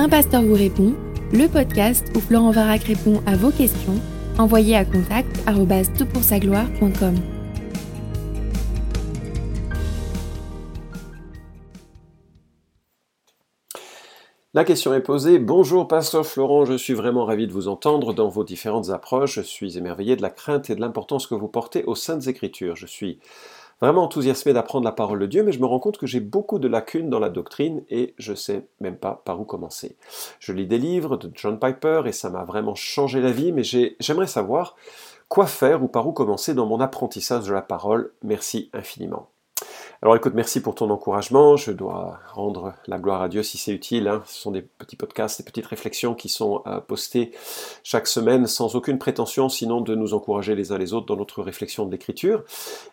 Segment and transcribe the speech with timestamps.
[0.00, 0.94] Un pasteur vous répond,
[1.32, 4.00] le podcast où Florent Varac répond à vos questions,
[4.38, 5.28] envoyez à contact
[6.38, 7.16] gloire.com
[14.54, 15.40] La question est posée.
[15.40, 19.34] Bonjour Pasteur Florent, je suis vraiment ravi de vous entendre dans vos différentes approches.
[19.34, 22.76] Je suis émerveillé de la crainte et de l'importance que vous portez aux saintes écritures.
[22.76, 23.18] Je suis
[23.80, 26.58] vraiment enthousiasmé d'apprendre la parole de Dieu, mais je me rends compte que j'ai beaucoup
[26.58, 29.96] de lacunes dans la doctrine et je sais même pas par où commencer.
[30.40, 33.62] Je lis des livres de John Piper et ça m'a vraiment changé la vie, mais
[33.62, 34.76] j'aimerais savoir
[35.28, 38.12] quoi faire ou par où commencer dans mon apprentissage de la parole.
[38.22, 39.28] Merci infiniment.
[40.00, 41.56] Alors écoute, merci pour ton encouragement.
[41.56, 44.06] Je dois rendre la gloire à Dieu si c'est utile.
[44.06, 44.22] Hein.
[44.26, 47.32] Ce sont des petits podcasts, des petites réflexions qui sont euh, postées
[47.82, 51.42] chaque semaine sans aucune prétention, sinon de nous encourager les uns les autres dans notre
[51.42, 52.44] réflexion de l'écriture.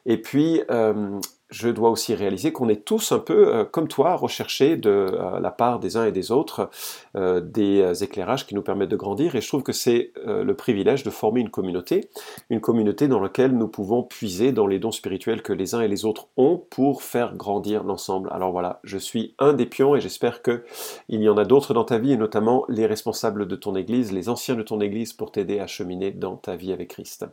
[0.08, 4.16] Et puis, euh, je dois aussi réaliser qu'on est tous un peu, euh, comme toi,
[4.16, 6.70] recherchés de euh, la part des uns et des autres
[7.16, 9.36] euh, des éclairages qui nous permettent de grandir.
[9.36, 12.10] Et je trouve que c'est le privilège de former une communauté,
[12.50, 15.88] une communauté dans laquelle nous pouvons puiser dans les dons spirituels que les uns et
[15.88, 18.30] les autres ont pour faire grandir l'ensemble.
[18.32, 20.62] Alors voilà, je suis un des pions et j'espère qu'il
[21.10, 24.30] y en a d'autres dans ta vie, et notamment les responsables de ton Église, les
[24.30, 27.26] anciens de ton Église, pour t'aider à cheminer dans ta vie avec Christ.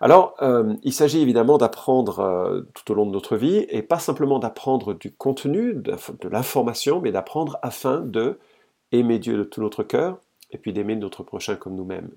[0.00, 3.98] Alors, euh, il s'agit évidemment d'apprendre euh, tout au long de notre vie, et pas
[3.98, 5.94] simplement d'apprendre du contenu, de,
[6.30, 8.38] l'information, mais d'apprendre afin de
[8.92, 10.18] aimer Dieu de tout notre cœur,
[10.52, 12.10] et puis d'aimer notre prochain comme nous-mêmes.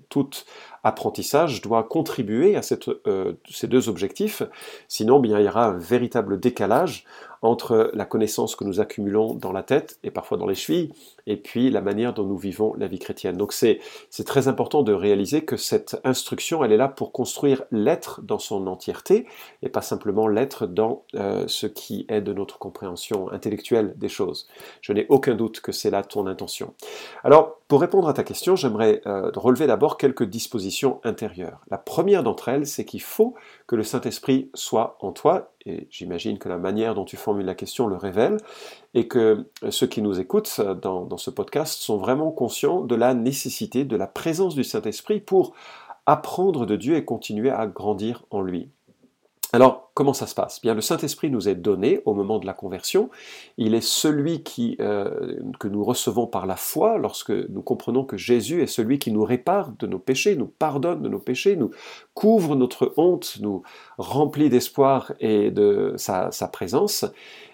[0.84, 2.60] Apprentissage doit contribuer à
[3.06, 4.42] euh, ces deux objectifs,
[4.86, 7.04] sinon bien, il y aura un véritable décalage
[7.44, 10.92] entre la connaissance que nous accumulons dans la tête et parfois dans les chevilles,
[11.26, 13.36] et puis la manière dont nous vivons la vie chrétienne.
[13.36, 13.80] Donc c'est
[14.24, 18.66] très important de réaliser que cette instruction, elle est là pour construire l'être dans son
[18.66, 19.26] entièreté,
[19.62, 24.48] et pas simplement l'être dans euh, ce qui est de notre compréhension intellectuelle des choses.
[24.80, 26.72] Je n'ai aucun doute que c'est là ton intention.
[27.24, 30.73] Alors, pour répondre à ta question, j'aimerais euh, relever d'abord quelques dispositions
[31.04, 31.60] intérieures.
[31.70, 33.34] La première d'entre elles, c'est qu'il faut
[33.66, 37.54] que le Saint-Esprit soit en toi, et j'imagine que la manière dont tu formules la
[37.54, 38.36] question le révèle,
[38.94, 43.84] et que ceux qui nous écoutent dans ce podcast sont vraiment conscients de la nécessité,
[43.84, 45.54] de la présence du Saint-Esprit pour
[46.06, 48.70] apprendre de Dieu et continuer à grandir en lui.
[49.54, 50.60] Alors, comment ça se passe?
[50.60, 53.08] Bien, le Saint-Esprit nous est donné au moment de la conversion.
[53.56, 54.42] Il est celui
[54.80, 59.12] euh, que nous recevons par la foi lorsque nous comprenons que Jésus est celui qui
[59.12, 61.70] nous répare de nos péchés, nous pardonne de nos péchés, nous
[62.14, 63.62] couvre notre honte, nous
[63.96, 67.04] remplit d'espoir et de sa, présence.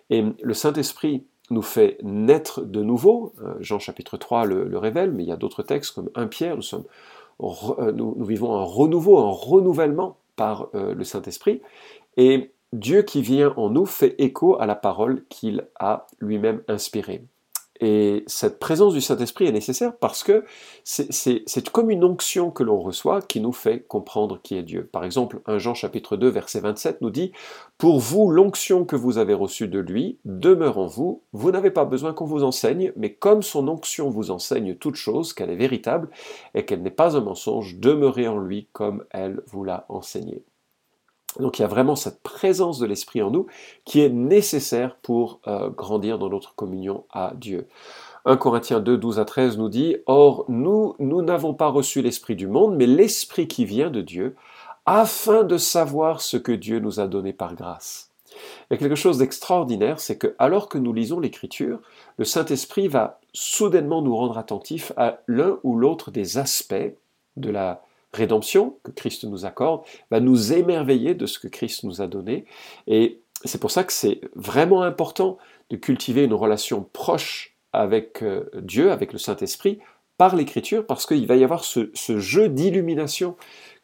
[0.09, 3.35] Et le Saint-Esprit nous fait naître de nouveau.
[3.43, 6.57] Euh, Jean chapitre 3 le, révèle, mais il y a d'autres textes comme 1 Pierre,
[6.57, 6.85] nous, sommes,
[7.43, 10.17] euh, nous vivons un renouveau, un renouvellement
[10.75, 11.63] euh, le Saint-Esprit.
[12.17, 17.25] Et Dieu qui vient en nous fait écho à la parole qu'il a lui-même inspirée.
[17.81, 20.45] Et cette présence du Saint-Esprit est nécessaire parce que
[20.85, 24.89] c'est comme une onction que l'on reçoit qui nous fait comprendre qui est Dieu.
[24.93, 27.33] Par exemple, 1 Jean chapitre 2 verset 27 nous dit
[27.79, 31.23] Pour vous, l'onction que vous avez reçue de lui demeure en vous.
[31.33, 35.33] Vous n'avez pas besoin qu'on vous enseigne, mais comme son onction vous enseigne toute chose,
[35.33, 36.11] qu'elle est véritable
[36.55, 40.45] et qu'elle n'est pas un mensonge, demeurez en lui comme elle vous l'a enseigné.
[41.39, 43.47] Donc il y a vraiment cette présence de l'Esprit en nous
[43.85, 47.69] qui est nécessaire pour euh, grandir dans notre communion à Dieu.
[48.25, 52.37] 1 Corinthiens 2, 12 à 13 nous dit, Or nous, nous n'avons pas reçu l'Esprit
[52.37, 54.37] du monde, mais l'Esprit qui vient de Dieu,
[54.85, 58.11] afin de savoir ce que Dieu nous a donné par grâce.
[58.71, 61.81] Il y a quelque chose d'extraordinaire, c'est que alors que nous lisons l'Écriture,
[62.19, 66.95] le Saint-Esprit va soudainement nous rendre attentifs à l'un ou l'autre des aspects
[67.37, 67.83] de la
[68.13, 72.45] rédemption que Christ nous accorde, va nous émerveiller de ce que Christ nous a donné.
[72.87, 75.39] Et c'est pour ça que c'est vraiment important
[75.71, 79.79] de cultiver une relation proche avec euh, Dieu, avec le Saint-Esprit,
[80.19, 83.37] par l'Écriture, parce qu'il va y avoir ce, jeu d'illumination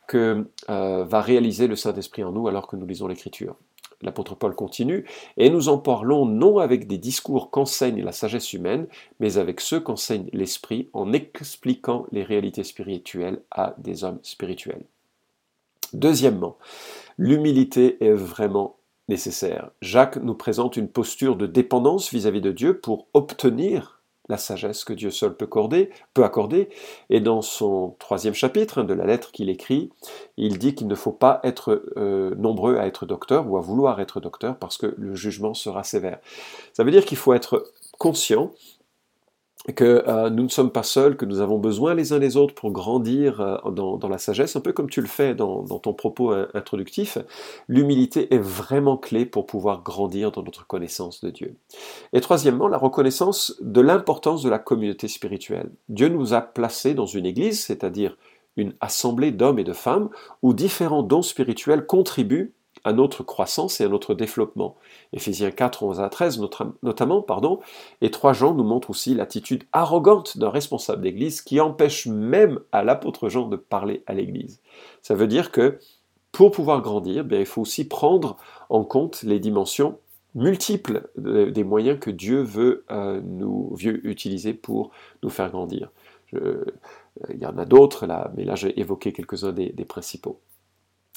[0.06, 3.56] que euh, va réaliser le Saint-Esprit en nous alors que nous lisons l'Écriture
[4.02, 8.86] l'apôtre Paul continue, et nous en parlons non avec des discours qu'enseigne la sagesse humaine,
[9.20, 14.84] mais avec ceux qu'enseigne l'Esprit en expliquant les réalités spirituelles à des hommes spirituels.
[15.92, 16.56] Deuxièmement,
[17.16, 18.76] l'humilité est vraiment
[19.08, 19.70] nécessaire.
[19.80, 23.95] Jacques nous présente une posture de dépendance vis-à-vis -vis de Dieu pour obtenir
[24.28, 26.68] la sagesse que Dieu seul peut accorder.
[27.10, 29.90] Et dans son troisième chapitre de la lettre qu'il écrit,
[30.36, 34.00] il dit qu'il ne faut pas être euh, nombreux à être docteur ou à vouloir
[34.00, 36.18] être docteur parce que le jugement sera sévère.
[36.72, 38.52] Ça veut dire qu'il faut être conscient
[39.74, 42.54] que euh, nous ne sommes pas seuls, que nous avons besoin les uns les autres
[42.54, 46.32] pour grandir euh, dans, la sagesse, un peu comme tu le fais dans, ton propos
[46.54, 47.18] introductif,
[47.68, 51.56] l'humilité est vraiment clé pour pouvoir grandir dans notre connaissance de Dieu.
[52.12, 55.70] Et troisièmement, la reconnaissance de l'importance de la communauté spirituelle.
[55.88, 58.16] Dieu nous a placés dans une église, c'est-à-dire
[58.56, 60.08] une assemblée d'hommes et de femmes,
[60.42, 62.52] où différents dons spirituels contribuent
[62.86, 64.76] à notre croissance et à notre développement.
[65.12, 66.40] Éphésiens 4, 11 à 13
[66.84, 67.58] notamment, pardon,
[68.00, 72.84] et 3 Jean nous montre aussi l'attitude arrogante d'un responsable d'église qui empêche même à
[72.84, 74.62] l'apôtre Jean de parler à l'église.
[75.02, 75.80] Ça veut dire que
[76.30, 78.36] pour pouvoir grandir, bien, il faut aussi prendre
[78.68, 79.98] en compte les dimensions
[80.36, 84.92] multiples des moyens que Dieu veut euh, nous utiliser pour
[85.24, 85.90] nous faire grandir.
[86.32, 90.38] il y en a d'autres là, mais là j'ai évoqué quelques-uns des principaux.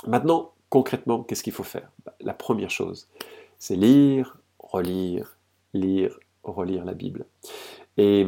[0.07, 1.91] Maintenant, concrètement, qu'est-ce qu'il faut faire?
[2.05, 3.07] Bah, La première chose,
[3.57, 5.37] c'est lire, relire,
[5.73, 7.25] lire, relire la Bible.
[7.97, 8.27] Et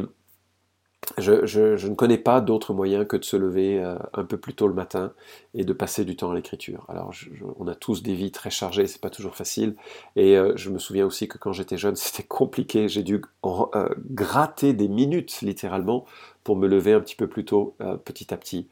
[1.18, 4.68] je, ne connais pas d'autre moyen que de se lever euh, un peu plus tôt
[4.68, 5.12] le matin
[5.54, 6.84] et de passer du temps à l'écriture.
[6.88, 7.12] Alors,
[7.58, 9.74] on a tous des vies très chargées, c'est pas toujours facile.
[10.16, 12.88] Et euh, je me souviens aussi que quand j'étais jeune, c'était compliqué.
[12.88, 16.06] J'ai dû euh, gratter des minutes, littéralement,
[16.44, 18.68] pour me lever un petit peu plus tôt, petit à petit.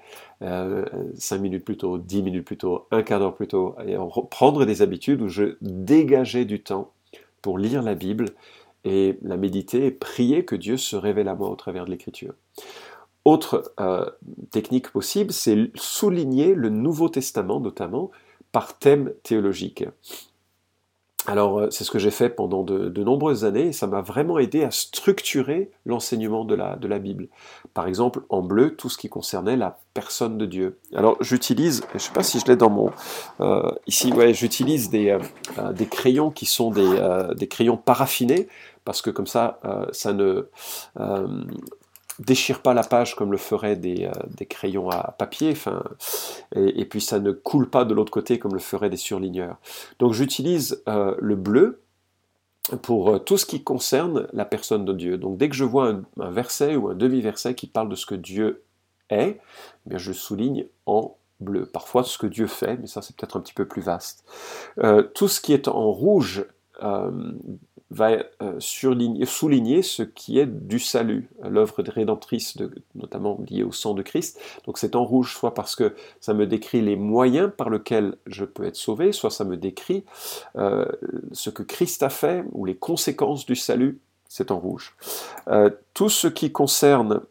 [1.14, 3.76] cinq minutes plus tôt, dix minutes plus tôt, un quart d'heure plus tôt.
[3.87, 3.96] Et
[4.31, 6.93] prendre des habitudes où je dégageais du temps
[7.43, 8.26] pour lire la Bible
[8.84, 12.34] et la méditer et prier que Dieu se révèle à moi au travers de l'écriture.
[13.26, 14.06] Autre euh,
[14.50, 18.11] technique possible, c'est souligner le Nouveau Testament notamment
[18.52, 19.84] par thème théologique.
[21.26, 24.38] Alors, euh, c'est ce que j'ai fait pendant de, nombreuses années et ça m'a vraiment
[24.38, 27.28] aidé à structurer l'enseignement de la, de la Bible.
[27.75, 30.78] Par exemple, en bleu, tout ce qui concernait la personne de Dieu.
[30.94, 32.90] Alors, j'utilise, je ne sais pas si je l'ai dans mon...
[33.40, 35.19] Euh, ici, ouais, j'utilise des,
[35.72, 38.49] des crayons qui sont des, des crayons paraffinés
[38.84, 40.49] parce que comme ça, euh, ça ne
[40.99, 41.44] euh,
[42.20, 45.55] déchire pas la page comme le feraient des, euh, crayons à papier,
[46.55, 49.56] et, puis ça ne coule pas de l'autre côté comme le feraient des surligneurs.
[49.99, 51.82] Donc j'utilise le bleu
[52.82, 55.19] pour tout ce qui concerne la personne de Dieu.
[55.19, 58.14] Donc dès que je vois un, verset ou un demi-verset qui parle de ce que
[58.14, 58.62] Dieu
[59.08, 59.40] est,
[59.87, 61.64] eh bien je souligne en bleu.
[61.64, 64.25] Parfois ce que Dieu fait, mais ça c'est peut-être un petit peu plus vaste.
[65.14, 66.44] tout ce qui est en rouge
[67.90, 73.94] va euh, souligner ce qui est du salut, l'œuvre rédemptrice, de, notamment liée au sang
[73.94, 74.40] de Christ.
[74.64, 78.44] Donc c'est en rouge, soit parce que ça me décrit les moyens par lesquels je
[78.44, 80.04] peux être sauvé, soit ça me décrit
[80.56, 80.87] euh,
[81.32, 83.98] ce que Christ a fait ou les conséquences du salut,
[84.28, 84.94] c'est en rouge.
[85.48, 87.22] Euh, tout ce qui concerne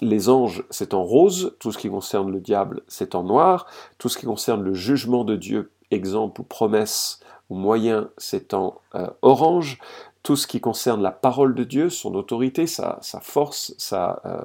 [0.00, 3.66] les anges, c'est en rose, tout ce qui concerne le diable, c'est en noir,
[3.98, 7.20] tout ce qui concerne le jugement de Dieu, exemple ou promesse,
[7.54, 9.78] moyen, c'est en euh, orange.
[10.22, 14.42] Tout ce qui concerne la parole de Dieu, son autorité, sa, force, sa euh,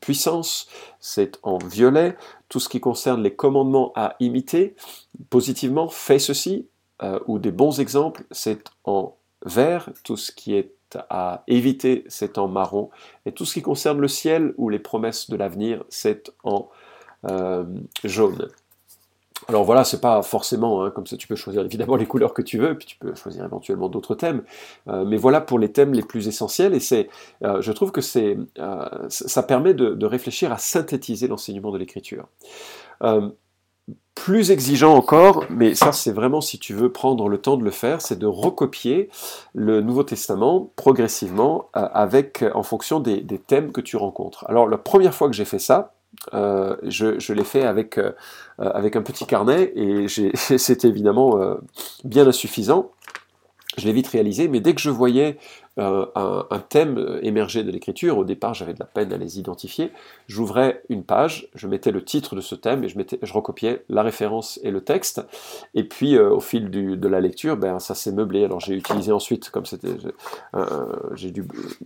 [0.00, 0.66] puissance,
[0.98, 2.16] c'est en violet.
[2.48, 4.74] Tout ce qui concerne les commandements à imiter,
[5.30, 6.66] positivement, fais ceci,
[7.02, 9.14] euh, ou des bons exemples, c'est en
[9.44, 9.88] vert.
[10.02, 10.74] Tout ce qui est
[11.08, 12.90] à éviter, c'est en marron.
[13.24, 16.68] Et tout ce qui concerne le ciel ou les promesses de l'avenir, c'est en
[18.04, 18.48] jaune.
[19.48, 21.16] Alors voilà, c'est pas forcément hein, comme ça.
[21.16, 24.14] Tu peux choisir évidemment les couleurs que tu veux, puis tu peux choisir éventuellement d'autres
[24.14, 24.42] thèmes.
[24.88, 26.74] Euh, mais voilà pour les thèmes les plus essentiels.
[26.74, 27.08] Et c'est,
[27.42, 32.28] euh, je trouve que c'est, euh, ça permet de, réfléchir à synthétiser l'enseignement de l'écriture.
[34.14, 37.70] plus exigeant encore, mais ça c'est vraiment si tu veux prendre le temps de le
[37.70, 39.08] faire, c'est de recopier
[39.54, 44.44] le Nouveau Testament progressivement avec en fonction des, des thèmes que tu rencontres.
[44.48, 45.94] Alors la première fois que j'ai fait ça,
[46.32, 48.12] euh, je, l'ai fait avec, euh,
[48.58, 51.56] avec un petit carnet et c'était évidemment euh,
[52.04, 52.90] bien insuffisant.
[53.76, 55.36] Je l'ai vite réalisé, mais dès que je voyais
[55.78, 58.16] euh, un, thème émergé de l'écriture.
[58.16, 59.90] Au départ, j'avais de la peine à les identifier.
[60.28, 63.84] J'ouvrais une page, je mettais le titre de ce thème et je, mettais, je recopiais
[63.88, 65.22] la référence et le texte.
[65.74, 68.44] Et puis, euh, au fil de la lecture, ben, ça s'est meublé.
[68.44, 69.96] Alors, j'ai utilisé ensuite, comme c'était,
[71.14, 71.44] j'ai dû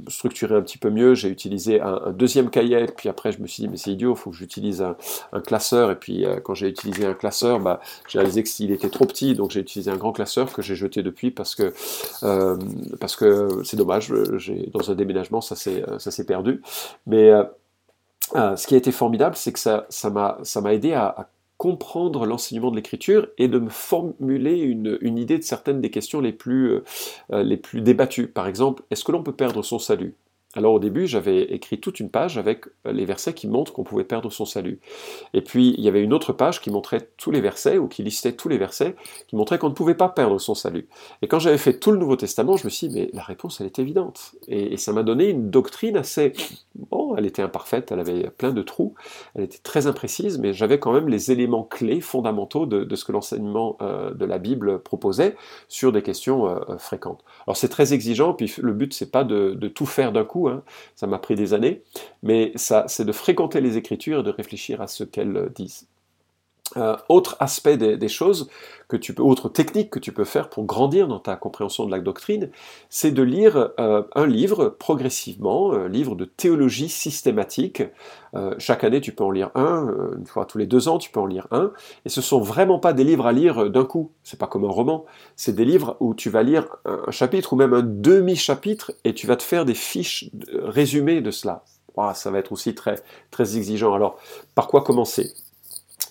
[0.08, 2.86] structurer un petit peu mieux, j'ai utilisé un, deuxième cahier.
[2.94, 4.96] Puis après, je me suis dit, mais c'est idiot, il faut que j'utilise un,
[5.40, 5.90] classeur.
[5.90, 9.06] Et puis, euh, quand j'ai utilisé un classeur, bah, j'ai réalisé que s'il était trop
[9.06, 11.72] petit, donc j'ai utilisé un grand classeur que j'ai jeté depuis parce que
[13.00, 14.12] parce que c'est dommage,
[14.72, 16.62] dans un déménagement, ça s'est euh, perdu.
[17.06, 17.44] Mais euh,
[18.34, 22.76] euh, ce qui a été formidable, c'est que ça m'a aidé à, comprendre l'enseignement de
[22.76, 26.78] l'écriture et de me formuler une, idée de certaines des questions les plus,
[27.32, 28.28] les plus débattues.
[28.28, 30.14] Par exemple, est-ce que l'on peut perdre son salut?
[30.54, 34.04] Alors au début, j'avais écrit toute une page avec les versets qui montrent qu'on pouvait
[34.04, 34.80] perdre son salut.
[35.34, 38.02] Et puis il y avait une autre page qui montrait tous les versets, ou qui
[38.02, 40.88] listait tous les versets, qui montraient qu'on ne pouvait pas perdre son salut.
[41.20, 43.60] Et quand j'avais fait tout le Nouveau Testament, je me suis dit, mais la réponse,
[43.60, 44.36] elle est évidente.
[44.46, 46.32] Et, ça m'a donné une doctrine assez...
[46.90, 48.94] Bon, elle était imparfaite, elle avait plein de trous,
[49.34, 53.10] elle était très imprécise, mais j'avais quand même les éléments clés, fondamentaux de, ce que
[53.10, 55.34] l'enseignement euh, de la Bible proposait
[55.66, 57.24] sur des questions euh, fréquentes.
[57.48, 60.62] Alors c'est très exigeant, puis le but, c'est pas de tout faire d'un coup, Hein.
[60.94, 61.82] ça m'a pris des années,
[62.22, 65.88] mais ça, c'est de fréquenter les Écritures et de réfléchir à ce qu'elles disent.
[66.76, 68.50] Euh, autre aspect des, choses
[68.88, 71.90] que tu peux, autre technique que tu peux faire pour grandir dans ta compréhension de
[71.90, 72.50] la doctrine,
[72.90, 77.82] c'est de lire euh, un livre progressivement, un livre de théologie systématique.
[78.34, 81.10] Euh, chaque année, tu peux en lire un, une fois tous les deux ans, tu
[81.10, 81.72] peux en lire un.
[82.04, 84.10] Et ce sont vraiment pas des livres à lire d'un coup.
[84.22, 85.06] C'est pas comme un roman.
[85.36, 89.26] C'est des livres où tu vas lire un, chapitre ou même un demi-chapitre et tu
[89.26, 91.64] vas te faire des fiches résumées de cela.
[92.14, 92.96] ça va être aussi très,
[93.30, 93.94] très exigeant.
[93.94, 94.18] Alors,
[94.54, 95.32] par quoi commencer?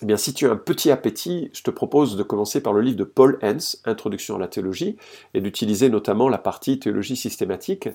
[0.06, 2.96] Eh si tu as un petit appétit, je te propose de commencer par le livre
[2.96, 4.96] de Paul Hens, Introduction à la théologie,
[5.34, 7.88] et d'utiliser notamment la partie théologie systématique,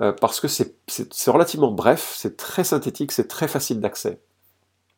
[0.00, 4.20] euh, parce que c'est relativement bref, c'est très synthétique, c'est très facile d'accès.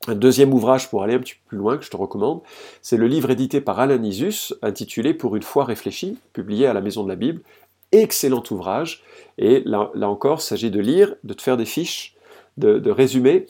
[0.07, 2.43] Un deuxième ouvrage pour aller un petit peu plus loin que je te recommande,
[2.83, 6.81] c'est le livre édité par Alain Isus, intitulé Pour une foi réfléchie, publié à la
[6.81, 7.43] Maison de la Bible.
[7.91, 9.03] Excellent ouvrage,
[9.39, 12.17] et là, là encore, il s'agit de lire, de te faire des fiches,
[12.59, 13.47] de, résumer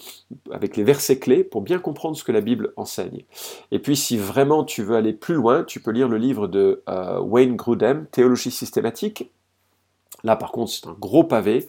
[0.50, 3.25] avec les versets clés pour bien comprendre ce que la Bible enseigne.
[3.73, 6.83] Et puis si vraiment tu veux aller plus loin, tu peux lire le livre de
[6.88, 9.31] euh, Wayne Grudem, Théologie systématique.
[10.25, 11.69] Là par contre c'est un gros pavé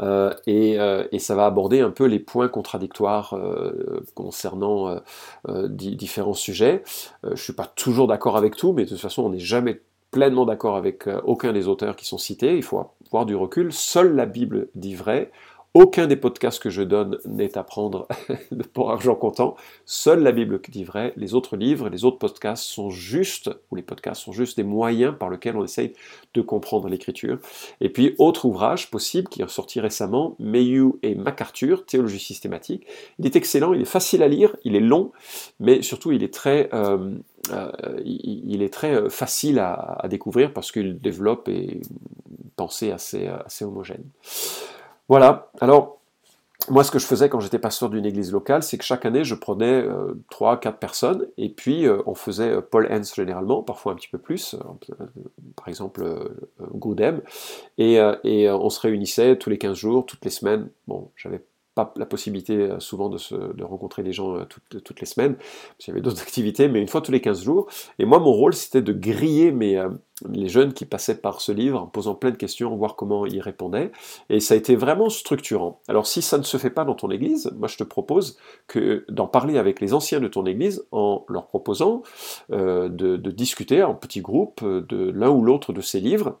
[0.00, 3.38] euh, euh, et, ça va aborder un peu les points contradictoires
[4.14, 4.96] concernant
[5.68, 6.82] différents sujets.
[7.22, 9.82] je ne suis pas toujours d'accord avec tout, mais de toute façon on n'est jamais
[10.10, 13.72] pleinement d'accord avec aucun des auteurs qui sont cités, il faut avoir du recul.
[13.72, 15.30] Seule la Bible dit vrai,
[15.74, 18.08] aucun des podcasts que je donne n'est à prendre
[18.72, 19.56] pour argent comptant.
[19.86, 21.12] Seule la Bible dit vrai.
[21.16, 25.14] Les autres livres, les autres podcasts sont juste, ou les podcasts sont juste des moyens
[25.18, 25.92] par lesquels on essaye
[26.34, 27.38] de comprendre l'écriture.
[27.80, 32.86] Et puis, autre ouvrage possible qui est sorti récemment, Mayhew et MacArthur, Théologie systématique.
[33.18, 35.12] Il est excellent, il est facile à lire, il est long,
[35.60, 37.14] mais surtout il est très, euh,
[37.52, 41.80] euh, il, est très euh, facile à, à découvrir parce qu'il développe une
[42.56, 44.04] pensée assez, assez homogène.
[45.10, 45.98] Voilà, alors
[46.68, 49.24] moi ce que je faisais quand j'étais pasteur d'une église locale, c'est que chaque année
[49.24, 53.16] je prenais euh, trois, 4 quatre personnes et puis euh, on faisait euh, Paul Hens
[53.16, 54.54] généralement, parfois un petit peu plus,
[55.56, 56.04] par exemple
[56.74, 57.22] Goudem,
[57.76, 60.70] et, et on se réunissait tous les 15 jours, toutes les semaines.
[60.86, 61.42] Bon, j'avais
[61.74, 65.06] pas la possibilité euh, souvent de, se, de rencontrer des gens euh, toutes, toutes les
[65.06, 67.68] semaines, parce qu'il y avait d'autres activités, mais une fois tous les 15 jours.
[67.98, 69.88] Et moi, mon rôle, c'était de griller mes, euh,
[70.28, 73.40] les jeunes qui passaient par ce livre en posant plein de questions, voir comment ils
[73.40, 73.92] répondaient.
[74.28, 75.80] Et ça a été vraiment structurant.
[75.88, 78.36] Alors si ça ne se fait pas dans ton église, moi je te propose
[78.66, 82.02] que d'en parler avec les anciens de ton église en leur proposant
[82.50, 86.38] de, de discuter en petits groupes de l'un ou l'autre de ces livres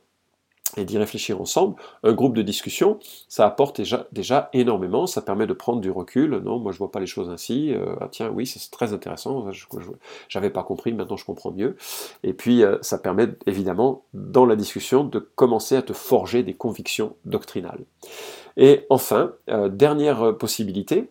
[0.76, 2.98] et d'y réfléchir ensemble, un groupe de discussion,
[3.28, 6.90] ça apporte déjà, déjà, énormément, ça permet de prendre du recul, non, moi je vois
[6.90, 9.46] pas les choses ainsi, euh, ah, tiens, oui, c'est très intéressant,
[10.28, 11.76] j'avais pas compris, maintenant je comprends mieux,
[12.22, 16.54] et puis euh, ça permet évidemment, dans la discussion, de commencer à te forger des
[16.54, 17.84] convictions doctrinales.
[18.56, 21.10] Et enfin, euh, dernière possibilité,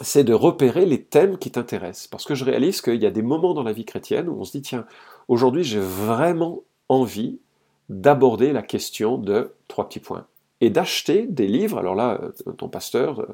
[0.00, 3.22] c'est de repérer les thèmes qui t'intéressent, parce que je réalise qu'il y a des
[3.22, 4.86] moments dans la vie chrétienne où on se dit, tiens,
[5.28, 7.38] aujourd'hui j'ai vraiment envie
[7.88, 10.26] d'aborder la question de trois petits points
[10.60, 11.78] et d'acheter des livres.
[11.78, 13.26] Alors là, euh, ton pasteur, euh,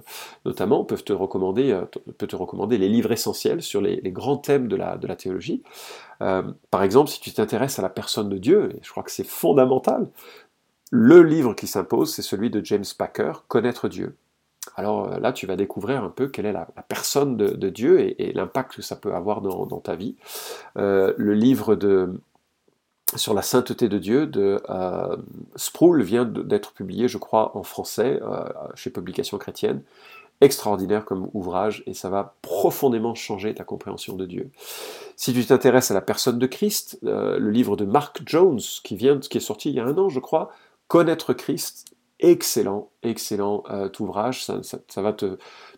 [0.44, 1.84] notamment, peut te recommander, euh,
[2.18, 5.62] peut te recommander les livres essentiels sur les, grands thèmes de la, de la théologie.
[6.18, 9.26] par exemple, si tu t'intéresses à la personne de Dieu, et je crois que c'est
[9.26, 10.08] fondamental,
[10.90, 14.16] le livre qui s'impose, c'est celui de James Packer, Connaître Dieu.
[14.74, 18.76] Alors là, tu vas découvrir un peu quelle est la, personne de, Dieu et, l'impact
[18.76, 20.16] que ça peut avoir dans, dans ta vie.
[20.74, 22.20] le livre de
[23.16, 25.16] sur la sainteté de Dieu de euh,
[25.56, 29.82] Sproul vient d'être publié, je crois, en français euh, chez Publications chrétiennes.
[30.40, 34.50] Extraordinaire comme ouvrage et ça va profondément changer ta compréhension de Dieu.
[35.16, 38.96] Si tu t'intéresses à la personne de Christ, euh, le livre de Mark Jones qui
[38.96, 40.50] vient, qui est sorti il y a un an, je crois,
[40.88, 43.64] Connaître Christ, excellent, excellent
[44.00, 44.44] ouvrage.
[44.44, 45.12] ça va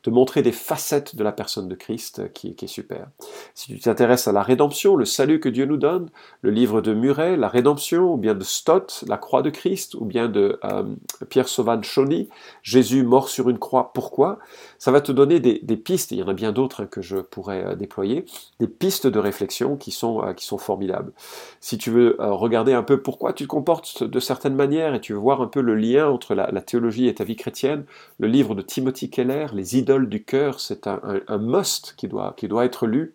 [0.03, 3.09] te montrer des facettes de la personne de Christ qui, est super.
[3.55, 6.11] Si tu t'intéresses à la rédemption, le salut que Dieu nous donne,
[6.43, 10.05] le livre de Muret, la rédemption, ou bien de Stott, la croix de Christ, ou
[10.05, 10.83] bien de euh,
[11.29, 12.29] Pierre Sauvan Chauny,
[12.63, 14.39] Jésus mort sur une croix, pourquoi?
[14.79, 17.65] Ça va te donner des, pistes, il y en a bien d'autres que je pourrais
[17.65, 18.25] euh, déployer,
[18.59, 21.13] des pistes de réflexion euh, qui sont formidables.
[21.61, 25.13] Si tu veux regarder un peu pourquoi tu te comportes de certaines manières et tu
[25.13, 27.85] veux voir un peu le lien entre la, théologie et ta vie chrétienne.
[28.19, 32.49] Le livre de Timothy Keller, Les idoles du cœur, c'est un, must qui doit, qui
[32.49, 33.15] doit être lu.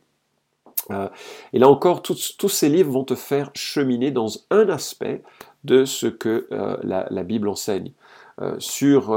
[0.92, 1.10] Euh,
[1.54, 5.24] et là encore, tous, ces livres vont te faire cheminer dans un aspect
[5.64, 7.92] de ce que euh, la, Bible enseigne.
[8.42, 9.12] Euh, sur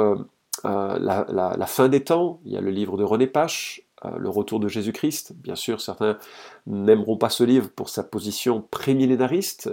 [0.64, 3.82] la, la, fin des temps, il y a le livre de René Pache,
[4.18, 5.32] le retour de Jésus-Christ.
[5.36, 6.18] Bien sûr, certains
[6.66, 9.70] n'aimeront pas ce livre pour sa position prémillénariste,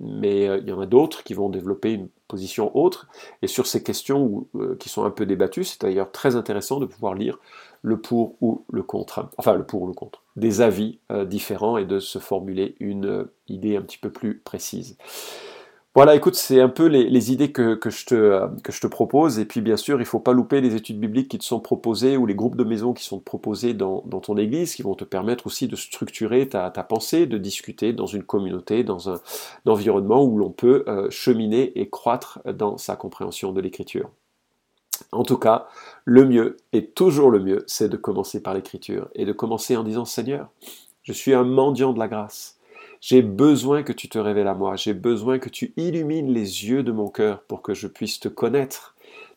[0.00, 3.08] mais il y en a d'autres qui vont développer une position autre.
[3.42, 4.46] Et sur ces questions
[4.78, 7.38] qui sont un peu débattues, c'est d'ailleurs très intéressant de pouvoir lire
[7.84, 11.76] le pour ou le contre, enfin le pour ou le contre, des avis euh, différents
[11.76, 14.96] et de se formuler une euh, idée un petit peu plus précise.
[15.94, 19.38] Voilà, écoute, c'est un peu les, idées que, je te, euh, propose.
[19.38, 21.60] Et puis, bien sûr, il ne faut pas louper les études bibliques qui te sont
[21.60, 25.04] proposées ou les groupes de maisons qui sont proposés dans, ton église, qui vont te
[25.04, 29.20] permettre aussi de structurer ta, pensée, de discuter dans une communauté, dans un,
[29.66, 34.10] environnement où l'on peut cheminer et croître dans sa compréhension de l'écriture.
[35.12, 35.68] En tout cas,
[36.04, 39.84] le mieux, et toujours le mieux, c'est de commencer par l'écriture et de commencer en
[39.84, 40.48] disant Seigneur,
[41.04, 42.58] je suis un mendiant de la grâce.
[43.06, 44.76] J'ai besoin que tu te révèles à moi.
[44.76, 48.28] J'ai besoin que tu illumines les yeux de mon cœur pour que je puisse te
[48.28, 48.94] connaître,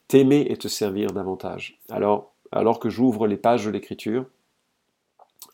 [0.07, 1.77] t'aimer et te servir davantage.
[1.89, 4.25] Alors, alors que j'ouvre les pages de l'écriture,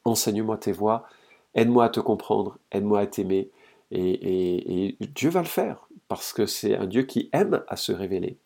[0.06, 1.08] enseigne-moi tes voies,
[1.56, 3.50] aide-moi à te comprendre, aide-moi à t'aimer,
[3.90, 8.38] et, Dieu va le faire parce que c'est un Dieu qui aime à se révéler.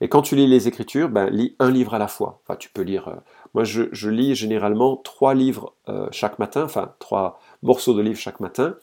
[0.00, 2.40] Et quand tu lis les Écritures, ben, lis un livre à la fois.
[2.42, 3.06] Enfin, tu peux lire.
[3.06, 3.16] Euh,
[3.54, 8.40] moi, je, lis généralement trois livres euh, chaque matin, enfin trois morceaux de livres chaque
[8.40, 8.76] matin.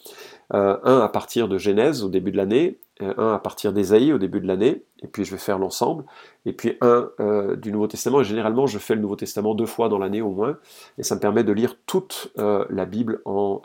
[0.54, 4.18] Euh, un à partir de Genèse au début de l'année, un à partir d'Ésaïe au
[4.18, 6.04] début de l'année, et puis je vais faire l'ensemble,
[6.46, 7.10] et puis un
[7.56, 10.58] du Nouveau Testament, généralement je fais le Nouveau Testament deux fois dans l'année au moins,
[10.98, 13.62] et ça me permet de lire toute la Bible en,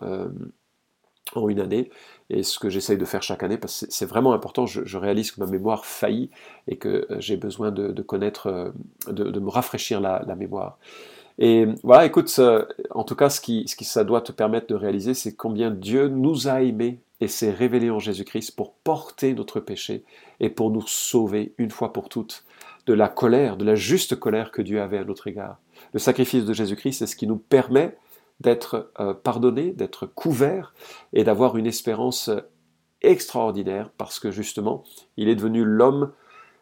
[1.35, 1.90] en une année,
[2.30, 5.30] et ce que j'essaye de faire chaque année, parce que c'est vraiment important, je, réalise
[5.30, 6.30] que ma mémoire faillit
[6.68, 8.71] et que euh, j'ai besoin de, connaître, euh,
[9.12, 10.78] de, me rafraîchir la, mémoire.
[11.38, 12.40] Et voilà, écoute,
[12.90, 15.70] en tout cas, ce qui, ce qui ça doit te permettre de réaliser, c'est combien
[15.70, 20.04] Dieu nous a aimés et s'est révélé en Jésus-Christ pour porter notre péché
[20.40, 22.44] et pour nous sauver une fois pour toutes
[22.86, 25.58] de la colère, de la juste colère que Dieu avait à notre égard.
[25.92, 27.96] Le sacrifice de Jésus-Christ, c'est ce qui nous permet
[28.40, 30.74] d'être euh, pardonné, d'être couvert
[31.12, 32.30] et d'avoir une espérance
[33.00, 34.84] extraordinaire parce que justement,
[35.16, 36.12] il est devenu l'homme,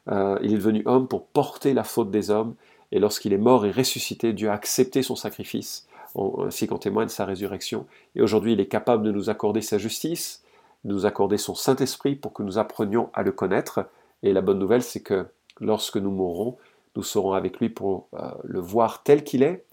[0.08, 2.54] euh, il est devenu homme pour porter la faute des hommes
[2.92, 7.24] et lorsqu'il est mort et ressuscité, Dieu a accepté son sacrifice ainsi qu'en témoigne sa
[7.24, 7.86] résurrection.
[8.14, 10.44] Et aujourd'hui, il est capable de nous accorder sa justice,
[10.84, 13.88] de nous accorder son Saint-Esprit pour que nous apprenions à le connaître.
[14.22, 15.26] Et la bonne nouvelle, c'est que
[15.58, 16.58] lorsque nous mourrons,
[16.96, 19.64] nous serons avec lui pour euh, le voir tel qu'il est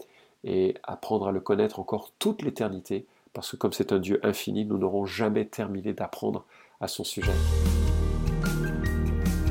[0.46, 4.64] et apprendre à le connaître encore toute l'éternité, parce que comme c'est un Dieu infini,
[4.64, 6.46] nous n'aurons jamais terminé d'apprendre
[6.80, 7.34] à son sujet.